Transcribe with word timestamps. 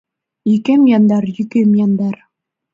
Йӱкем 0.49 0.81
яндар, 0.97 1.23
йӱкем 1.35 1.69
яндар 1.85 2.15